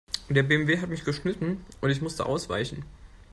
[0.29, 2.85] Der BMW hat mich geschnitten und ich musste ausweichen.